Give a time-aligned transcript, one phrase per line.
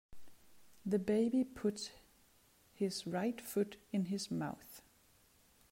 [0.83, 1.91] The baby puts
[2.73, 4.81] his right foot in his mouth.